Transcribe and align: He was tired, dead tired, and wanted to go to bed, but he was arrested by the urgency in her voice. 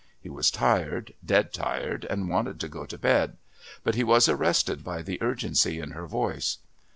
He 0.19 0.31
was 0.31 0.49
tired, 0.49 1.13
dead 1.23 1.53
tired, 1.53 2.05
and 2.09 2.27
wanted 2.27 2.59
to 2.61 2.67
go 2.67 2.87
to 2.87 2.97
bed, 2.97 3.37
but 3.83 3.93
he 3.93 4.03
was 4.03 4.27
arrested 4.27 4.83
by 4.83 5.03
the 5.03 5.21
urgency 5.21 5.79
in 5.79 5.91
her 5.91 6.07
voice. 6.07 6.57